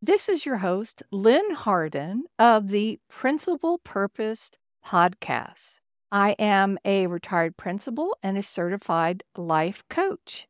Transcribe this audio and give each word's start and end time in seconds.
This 0.00 0.28
is 0.28 0.46
your 0.46 0.58
host, 0.58 1.02
Lynn 1.10 1.50
Hardin 1.50 2.22
of 2.38 2.68
the 2.68 3.00
Principal 3.08 3.78
Purposed 3.78 4.56
Podcast. 4.86 5.80
I 6.12 6.36
am 6.38 6.78
a 6.84 7.08
retired 7.08 7.56
principal 7.56 8.16
and 8.22 8.38
a 8.38 8.42
certified 8.44 9.24
life 9.36 9.82
coach. 9.90 10.46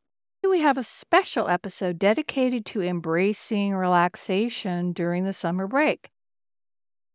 We 0.47 0.61
have 0.61 0.77
a 0.77 0.85
special 0.85 1.49
episode 1.49 1.99
dedicated 1.99 2.67
to 2.67 2.83
embracing 2.83 3.75
relaxation 3.75 4.93
during 4.93 5.25
the 5.25 5.33
summer 5.33 5.67
break. 5.67 6.11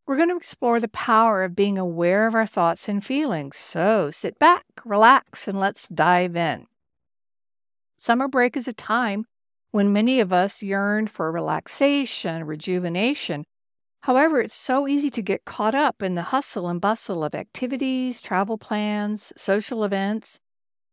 We're 0.07 0.17
going 0.17 0.29
to 0.29 0.37
explore 0.37 0.79
the 0.79 0.87
power 0.87 1.43
of 1.43 1.55
being 1.55 1.77
aware 1.77 2.25
of 2.25 2.33
our 2.33 2.47
thoughts 2.47 2.89
and 2.89 3.05
feelings. 3.05 3.57
So 3.57 4.09
sit 4.09 4.39
back, 4.39 4.65
relax, 4.83 5.47
and 5.47 5.59
let's 5.59 5.87
dive 5.87 6.35
in. 6.35 6.65
Summer 7.95 8.27
break 8.27 8.57
is 8.57 8.67
a 8.67 8.73
time 8.73 9.27
when 9.73 9.91
many 9.91 10.19
of 10.19 10.31
us 10.31 10.61
yearn 10.61 11.07
for 11.07 11.31
relaxation, 11.31 12.43
rejuvenation. 12.43 13.43
However, 14.01 14.39
it's 14.39 14.53
so 14.53 14.87
easy 14.87 15.09
to 15.09 15.21
get 15.23 15.45
caught 15.45 15.73
up 15.73 16.03
in 16.03 16.13
the 16.13 16.29
hustle 16.29 16.67
and 16.67 16.79
bustle 16.79 17.23
of 17.23 17.33
activities, 17.33 18.21
travel 18.21 18.59
plans, 18.59 19.33
social 19.35 19.83
events. 19.83 20.39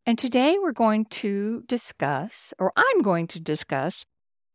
And 0.07 0.19
today 0.19 0.57
we're 0.59 0.73
going 0.73 1.05
to 1.11 1.63
discuss, 1.69 2.55
or 2.59 2.73
I'm 2.75 3.03
going 3.03 3.27
to 3.29 3.39
discuss, 3.39 4.07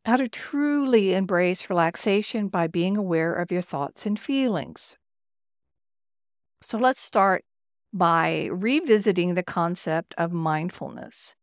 how 0.05 0.17
to 0.17 0.27
truly 0.27 1.13
embrace 1.13 1.69
relaxation 1.69 2.47
by 2.47 2.65
being 2.65 2.97
aware 2.97 3.31
of 3.31 3.51
your 3.51 3.61
thoughts 3.61 4.07
and 4.07 4.19
feelings. 4.19 4.97
So 6.63 6.79
let's 6.79 6.99
start 6.99 7.45
by 7.93 8.49
revisiting 8.51 9.35
the 9.35 9.43
concept 9.43 10.15
of 10.17 10.31
mindfulness. 10.31 11.35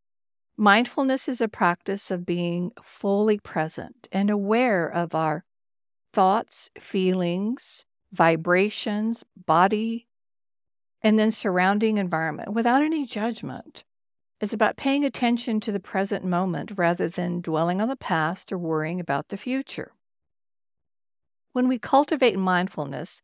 Mindfulness 0.56 1.28
is 1.28 1.41
a 1.41 1.48
practice 1.48 2.11
of 2.11 2.27
being 2.27 2.72
fully 2.83 3.39
present 3.39 4.06
and 4.12 4.28
aware 4.31 4.86
of 4.86 5.14
our 5.14 5.45
thoughts, 6.12 6.70
feelings, 6.78 7.84
vibrations, 8.12 9.25
body, 9.34 10.06
and 11.00 11.19
then 11.19 11.33
surrounding 11.33 11.97
environment 11.98 12.53
without 12.53 12.83
any 12.83 13.06
judgment. 13.06 13.84
It's 14.41 14.53
about 14.53 14.77
paying 14.77 15.05
attention 15.05 15.61
to 15.61 15.73
the 15.73 15.80
present 15.80 16.25
moment 16.25 16.73
rather 16.77 17.08
than 17.08 17.41
dwelling 17.41 17.80
on 17.80 17.89
the 17.89 17.97
past 17.97 18.53
or 18.53 18.58
worrying 18.58 19.00
about 19.00 19.28
the 19.28 19.36
future. 19.36 19.92
When 21.53 21.67
we 21.69 21.78
cultivate 21.78 22.39
mindfulness, 22.39 23.23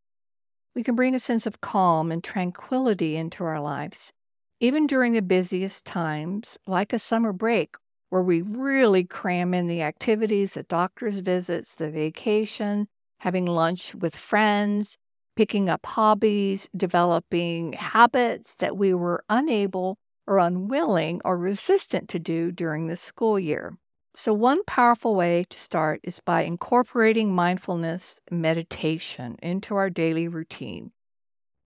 we 0.75 0.83
can 0.83 0.95
bring 0.95 1.15
a 1.15 1.21
sense 1.21 1.45
of 1.45 1.61
calm 1.61 2.11
and 2.11 2.23
tranquility 2.23 3.17
into 3.17 3.45
our 3.45 3.61
lives 3.61 4.12
even 4.61 4.87
during 4.87 5.12
the 5.12 5.23
busiest 5.23 5.84
times, 5.84 6.59
like 6.67 6.92
a 6.92 6.98
summer 6.98 7.33
break, 7.33 7.77
where 8.11 8.23
we 8.23 8.42
really 8.42 9.05
cram 9.05 9.55
in 9.55 9.67
the 9.67 9.83
activities, 9.83 10.55
the 10.55 10.65
doctor's 10.65 11.19
visits, 11.19 11.75
the 11.75 11.91
vacation, 11.91 12.89
having 13.19 13.47
lunch 13.47 13.95
with 13.95 14.17
friends, 14.17 14.97
picking 15.37 15.69
up 15.69 15.87
hobbies, 15.87 16.69
developing 16.77 17.73
habits 17.75 18.56
that 18.56 18.77
we 18.77 18.92
were 18.92 19.23
unable 19.28 19.97
or 20.27 20.39
unwilling 20.39 21.20
or 21.25 21.39
resistant 21.39 22.09
to 22.09 22.19
do 22.19 22.50
during 22.50 22.89
the 22.89 22.97
school 22.97 23.39
year. 23.39 23.77
So, 24.17 24.33
one 24.33 24.65
powerful 24.65 25.15
way 25.15 25.47
to 25.49 25.61
start 25.61 26.00
is 26.03 26.19
by 26.19 26.43
incorporating 26.43 27.32
mindfulness 27.32 28.21
meditation 28.31 29.37
into 29.41 29.77
our 29.77 29.91
daily 29.91 30.27
routine. 30.27 30.91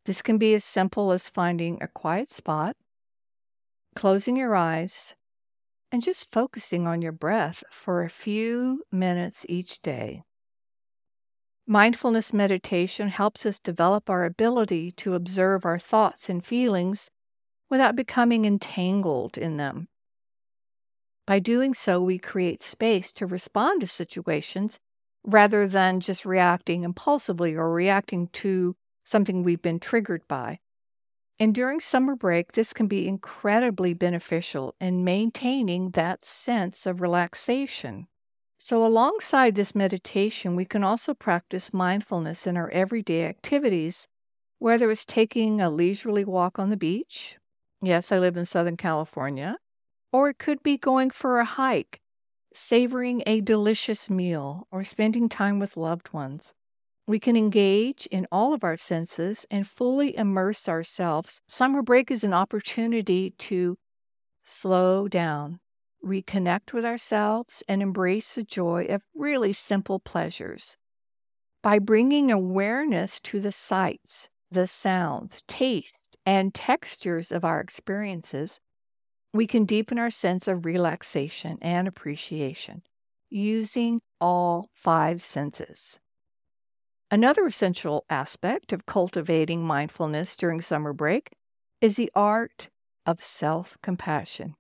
This 0.05 0.21
can 0.21 0.37
be 0.37 0.53
as 0.53 0.65
simple 0.65 1.13
as 1.13 1.31
finding 1.31 1.83
a 1.83 1.89
quiet 1.89 2.29
spot, 2.29 2.77
closing 3.95 4.37
your 4.37 4.55
eyes, 4.55 5.15
and 5.91 6.03
just 6.03 6.33
focusing 6.33 6.87
on 6.87 7.03
your 7.03 7.13
breath 7.13 7.63
for 7.71 8.03
a 8.03 8.11
few 8.11 8.83
minutes 8.91 9.45
each 9.49 9.81
day. 9.83 10.23
Mindfulness 11.67 12.33
meditation 12.33 13.09
helps 13.09 13.47
us 13.47 13.61
develop 13.61 14.11
our 14.11 14.25
ability 14.25 14.91
to 14.93 15.15
observe 15.15 15.65
our 15.65 15.79
thoughts 15.79 16.29
and 16.29 16.45
feelings 16.45 17.11
without 17.71 17.95
becoming 17.95 18.45
entangled 18.45 19.39
in 19.39 19.59
them. 19.59 19.89
By 21.25 21.39
doing 21.39 21.73
so, 21.73 22.03
we 22.03 22.19
create 22.19 22.63
space 22.63 23.13
to 23.13 23.27
respond 23.27 23.81
to 23.83 23.87
situations 23.87 24.81
rather 25.25 25.69
than 25.69 26.01
just 26.01 26.25
reacting 26.25 26.83
impulsively 26.83 27.55
or 27.55 27.73
reacting 27.73 28.27
to 28.29 28.75
something 29.05 29.43
we've 29.43 29.63
been 29.63 29.79
triggered 29.79 30.27
by. 30.27 30.59
And 31.43 31.53
during 31.53 31.81
summer 31.81 32.15
break, 32.15 32.53
this 32.53 32.73
can 32.73 32.87
be 32.87 33.09
incredibly 33.09 33.95
beneficial 33.95 34.77
in 34.81 35.03
maintaining 35.03 35.91
that 35.91 36.25
sense 36.25 36.87
of 36.87 37.01
relaxation. 37.01 38.07
So, 38.59 38.87
alongside 38.87 39.57
this 39.57 39.75
meditation, 39.75 40.55
we 40.55 40.65
can 40.65 40.85
also 40.85 41.15
practice 41.15 41.75
mindfulness 41.75 42.47
in 42.47 42.57
our 42.57 42.71
everyday 42.71 43.25
activities, 43.25 44.07
whether 44.61 44.89
it's 44.89 45.05
taking 45.05 45.61
a 45.61 45.69
leisurely 45.69 46.25
walk 46.25 46.61
on 46.61 46.71
the 46.71 46.77
beach. 46.77 47.39
Yes, 47.81 48.13
I 48.13 48.21
live 48.21 48.37
in 48.37 48.45
Southern 48.45 48.77
California. 48.77 49.59
Or 50.13 50.29
it 50.29 50.39
could 50.39 50.63
be 50.63 50.79
going 50.79 51.11
for 51.11 51.41
a 51.41 51.45
hike, 51.45 52.01
savoring 52.55 53.21
a 53.27 53.41
delicious 53.41 54.09
meal, 54.09 54.69
or 54.71 54.85
spending 54.85 55.29
time 55.29 55.59
with 55.59 55.77
loved 55.77 56.13
ones. 56.13 56.55
We 57.13 57.21
can 57.21 57.37
engage 57.37 58.07
in 58.07 58.27
all 58.33 58.55
of 58.55 58.65
our 58.65 58.79
senses 58.79 59.45
and 59.51 59.69
fully 59.69 60.17
immerse 60.17 60.67
ourselves. 60.67 61.43
Summer 61.47 61.83
break 61.83 62.11
is 62.11 62.25
an 62.25 62.33
opportunity 62.33 63.35
to 63.37 63.77
slow 64.43 65.09
down, 65.09 65.61
reconnect 66.03 66.73
with 66.73 66.87
ourselves, 66.87 67.63
and 67.69 67.83
embrace 67.83 68.35
the 68.35 68.43
joy 68.43 68.87
of 68.87 69.03
really 69.15 69.53
simple 69.53 70.01
pleasures. 70.01 70.79
By 71.61 71.79
bringing 71.79 72.33
awareness 72.33 73.21
to 73.25 73.41
the 73.41 73.53
sights, 73.53 74.31
the 74.51 74.67
sounds, 74.67 75.43
taste, 75.47 76.17
and 76.25 76.55
textures 76.55 77.31
of 77.31 77.45
our 77.45 77.61
experiences, 77.61 78.59
we 79.35 79.47
can 79.47 79.67
deepen 79.67 79.99
our 79.99 80.09
sense 80.09 80.49
of 80.49 80.65
relaxation 80.65 81.59
and 81.61 81.87
appreciation 81.87 82.85
using 83.29 84.01
all 84.19 84.71
five 84.73 85.23
senses. 85.23 86.01
Another 87.13 87.47
essential 87.47 88.05
aspect 88.11 88.73
of 88.73 88.87
cultivating 88.87 89.63
mindfulness 89.65 90.35
during 90.35 90.61
summer 90.61 90.93
break 90.93 91.31
is 91.81 91.95
the 91.95 92.11
art 92.13 92.71
of 93.07 93.23
self 93.23 93.79
compassion. 93.83 94.57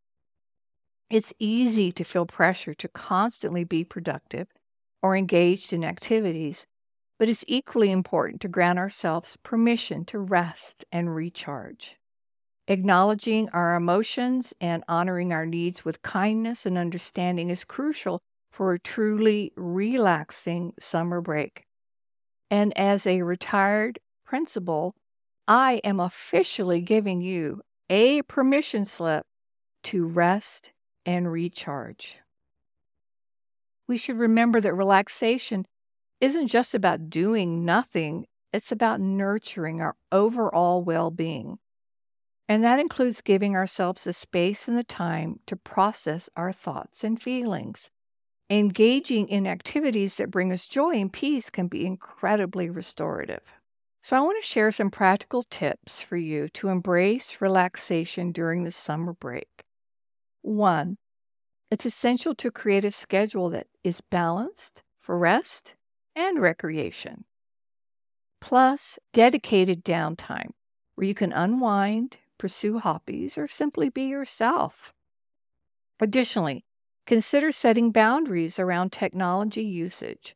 It's 1.11 1.33
easy 1.39 1.91
to 1.93 2.05
feel 2.05 2.27
pressure 2.27 2.75
to 2.75 2.89
constantly 2.89 3.65
be 3.65 3.85
productive 3.85 4.49
or 5.03 5.17
engaged 5.17 5.73
in 5.73 5.83
activities, 5.83 6.67
but 7.19 7.29
it's 7.29 7.45
equally 7.49 7.91
important 7.91 8.41
to 8.43 8.49
grant 8.49 8.79
ourselves 8.79 9.39
permission 9.43 10.05
to 10.05 10.19
rest 10.19 10.85
and 10.93 11.15
recharge. 11.15 11.97
Acknowledging 12.69 13.49
our 13.51 13.75
emotions 13.75 14.55
and 14.61 14.85
honoring 14.89 15.33
our 15.33 15.47
needs 15.47 15.85
with 15.85 16.03
kindness 16.03 16.67
and 16.67 16.79
understanding 16.79 17.51
is 17.51 17.65
crucial 17.65 18.21
for 18.51 18.75
a 18.75 18.79
truly 18.79 19.53
relaxing 19.57 20.75
summer 20.79 21.21
break. 21.23 21.65
And 22.53 22.79
as 22.79 23.07
a 23.07 23.23
retired 23.23 23.99
principal, 24.27 24.95
I 25.49 25.81
am 25.85 25.99
officially 25.99 26.82
giving 26.82 27.23
you 27.23 27.62
a 27.88 28.21
permission 28.21 28.85
slip 28.85 29.25
to 29.85 30.05
rest 30.05 30.71
and 31.06 31.32
recharge. 31.32 32.19
We 33.88 33.97
should 33.97 34.19
remember 34.19 34.61
that 34.61 34.75
relaxation 34.75 35.65
isn't 36.21 36.49
just 36.49 36.75
about 36.75 37.09
doing 37.09 37.65
nothing, 37.65 38.26
it's 38.53 38.71
about 38.71 39.00
nurturing 39.00 39.81
our 39.81 39.97
overall 40.12 40.82
well 40.85 41.11
being. 41.11 41.59
And 42.50 42.62
that 42.62 42.79
includes 42.79 43.23
giving 43.23 43.56
ourselves 43.56 44.05
the 44.05 44.12
space 44.12 44.69
and 44.69 44.76
the 44.76 44.85
time 44.85 45.41
to 45.47 45.56
process 45.56 46.29
our 46.37 46.53
thoughts 46.53 47.03
and 47.03 47.21
feelings. 47.21 47.91
Engaging 48.52 49.26
in 49.26 49.49
activities 49.49 50.14
that 50.16 50.31
bring 50.31 50.52
us 50.52 50.69
joy 50.69 50.93
and 50.93 51.12
peace 51.12 51.50
can 51.50 51.66
be 51.66 51.84
incredibly 51.84 52.70
restorative. 52.70 53.43
So, 54.02 54.16
I 54.16 54.20
want 54.20 54.40
to 54.40 54.46
share 54.46 54.70
some 54.70 54.93
practical 54.93 55.43
tips 55.43 56.00
for 56.00 56.16
you 56.16 56.49
to 56.50 56.69
embrace 56.69 57.40
relaxation 57.40 58.31
during 58.31 58.62
the 58.62 58.70
summer 58.70 59.12
break. 59.14 59.64
One, 60.43 60.99
it's 61.70 61.87
essential 61.87 62.34
to 62.37 62.50
create 62.50 62.84
a 62.84 62.93
schedule 62.93 63.50
that 63.50 63.69
is 63.84 64.00
balanced 64.02 64.82
for 65.00 65.19
rest 65.19 65.76
and 66.16 66.40
recreation. 66.40 67.26
plus 68.40 68.99
dedicated 69.14 69.82
downtime 69.82 70.50
where 70.94 71.06
you 71.06 71.14
can 71.14 71.32
unwind, 71.32 72.19
pursue 72.37 72.78
hobbies, 72.78 73.38
or 73.38 73.49
simply 73.49 73.88
be 73.88 74.02
yourself. 74.02 74.93
Additionally, 76.00 76.66
consider 77.06 77.52
setting 77.52 77.90
boundaries 77.90 78.58
around 78.58 78.93
technology 78.93 79.64
usage. 79.64 80.34